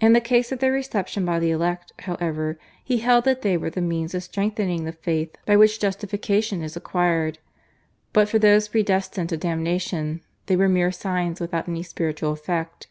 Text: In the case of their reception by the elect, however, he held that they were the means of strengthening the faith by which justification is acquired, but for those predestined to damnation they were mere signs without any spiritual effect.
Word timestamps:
In 0.00 0.14
the 0.14 0.20
case 0.20 0.50
of 0.50 0.58
their 0.58 0.72
reception 0.72 1.24
by 1.24 1.38
the 1.38 1.52
elect, 1.52 1.92
however, 2.00 2.58
he 2.82 2.98
held 2.98 3.24
that 3.26 3.42
they 3.42 3.56
were 3.56 3.70
the 3.70 3.80
means 3.80 4.12
of 4.12 4.24
strengthening 4.24 4.82
the 4.82 4.90
faith 4.90 5.36
by 5.46 5.56
which 5.56 5.78
justification 5.78 6.60
is 6.60 6.74
acquired, 6.76 7.38
but 8.12 8.28
for 8.28 8.40
those 8.40 8.66
predestined 8.66 9.28
to 9.28 9.36
damnation 9.36 10.22
they 10.46 10.56
were 10.56 10.68
mere 10.68 10.90
signs 10.90 11.38
without 11.40 11.68
any 11.68 11.84
spiritual 11.84 12.32
effect. 12.32 12.88